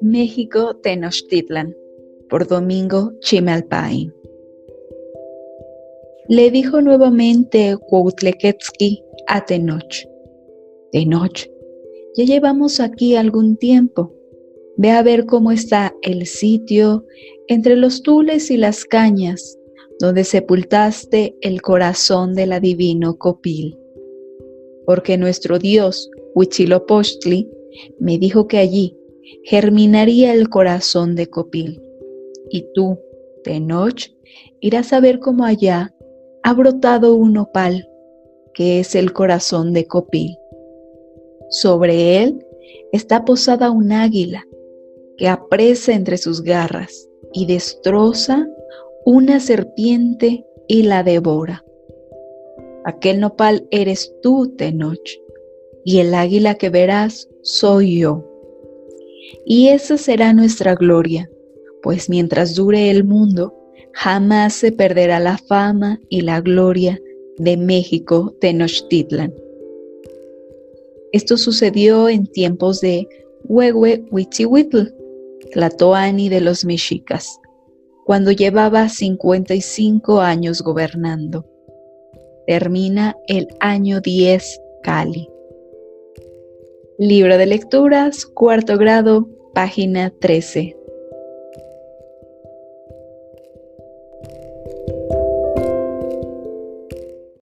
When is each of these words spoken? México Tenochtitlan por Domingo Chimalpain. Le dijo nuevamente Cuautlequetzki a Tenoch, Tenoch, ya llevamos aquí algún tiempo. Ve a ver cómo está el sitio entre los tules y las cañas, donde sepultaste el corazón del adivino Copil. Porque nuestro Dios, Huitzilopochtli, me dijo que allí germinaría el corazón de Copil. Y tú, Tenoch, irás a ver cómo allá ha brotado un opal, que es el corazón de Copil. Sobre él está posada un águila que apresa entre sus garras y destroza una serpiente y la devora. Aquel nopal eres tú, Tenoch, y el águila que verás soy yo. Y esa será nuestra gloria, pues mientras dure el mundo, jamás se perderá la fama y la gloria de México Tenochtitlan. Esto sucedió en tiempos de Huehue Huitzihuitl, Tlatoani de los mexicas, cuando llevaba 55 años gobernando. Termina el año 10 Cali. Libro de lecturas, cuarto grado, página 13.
México 0.00 0.76
Tenochtitlan 0.76 1.76
por 2.28 2.48
Domingo 2.48 3.12
Chimalpain. 3.20 4.12
Le 6.28 6.50
dijo 6.50 6.80
nuevamente 6.80 7.76
Cuautlequetzki 7.88 9.02
a 9.26 9.44
Tenoch, 9.44 10.06
Tenoch, 10.92 11.46
ya 12.16 12.24
llevamos 12.24 12.80
aquí 12.80 13.16
algún 13.16 13.56
tiempo. 13.56 14.12
Ve 14.76 14.90
a 14.90 15.02
ver 15.02 15.26
cómo 15.26 15.52
está 15.52 15.94
el 16.02 16.26
sitio 16.26 17.04
entre 17.48 17.76
los 17.76 18.02
tules 18.02 18.50
y 18.50 18.56
las 18.56 18.84
cañas, 18.84 19.58
donde 19.98 20.24
sepultaste 20.24 21.36
el 21.40 21.62
corazón 21.62 22.34
del 22.34 22.52
adivino 22.52 23.16
Copil. 23.16 23.79
Porque 24.90 25.16
nuestro 25.16 25.60
Dios, 25.60 26.10
Huitzilopochtli, 26.34 27.48
me 28.00 28.18
dijo 28.18 28.48
que 28.48 28.58
allí 28.58 28.98
germinaría 29.44 30.34
el 30.34 30.48
corazón 30.48 31.14
de 31.14 31.28
Copil. 31.28 31.80
Y 32.48 32.66
tú, 32.74 32.98
Tenoch, 33.44 34.10
irás 34.58 34.92
a 34.92 34.98
ver 34.98 35.20
cómo 35.20 35.44
allá 35.44 35.94
ha 36.42 36.54
brotado 36.54 37.14
un 37.14 37.36
opal, 37.36 37.88
que 38.52 38.80
es 38.80 38.96
el 38.96 39.12
corazón 39.12 39.72
de 39.74 39.86
Copil. 39.86 40.36
Sobre 41.50 42.24
él 42.24 42.44
está 42.90 43.24
posada 43.24 43.70
un 43.70 43.92
águila 43.92 44.44
que 45.18 45.28
apresa 45.28 45.92
entre 45.92 46.18
sus 46.18 46.42
garras 46.42 47.08
y 47.32 47.46
destroza 47.46 48.44
una 49.06 49.38
serpiente 49.38 50.44
y 50.66 50.82
la 50.82 51.04
devora. 51.04 51.64
Aquel 52.84 53.20
nopal 53.20 53.66
eres 53.70 54.14
tú, 54.22 54.54
Tenoch, 54.56 55.08
y 55.84 55.98
el 55.98 56.14
águila 56.14 56.54
que 56.54 56.70
verás 56.70 57.28
soy 57.42 57.98
yo. 57.98 58.24
Y 59.44 59.68
esa 59.68 59.96
será 59.98 60.32
nuestra 60.32 60.74
gloria, 60.74 61.30
pues 61.82 62.08
mientras 62.08 62.54
dure 62.54 62.90
el 62.90 63.04
mundo, 63.04 63.54
jamás 63.92 64.54
se 64.54 64.72
perderá 64.72 65.20
la 65.20 65.38
fama 65.38 66.00
y 66.08 66.22
la 66.22 66.40
gloria 66.40 66.98
de 67.38 67.56
México 67.56 68.34
Tenochtitlan. 68.40 69.34
Esto 71.12 71.36
sucedió 71.36 72.08
en 72.08 72.26
tiempos 72.26 72.80
de 72.80 73.08
Huehue 73.44 74.04
Huitzihuitl, 74.10 74.94
Tlatoani 75.52 76.28
de 76.28 76.40
los 76.40 76.64
mexicas, 76.64 77.40
cuando 78.04 78.30
llevaba 78.30 78.88
55 78.88 80.20
años 80.20 80.62
gobernando. 80.62 81.44
Termina 82.50 83.14
el 83.28 83.46
año 83.60 84.00
10 84.00 84.60
Cali. 84.82 85.28
Libro 86.98 87.38
de 87.38 87.46
lecturas, 87.46 88.26
cuarto 88.26 88.76
grado, 88.76 89.28
página 89.54 90.10
13. 90.10 90.76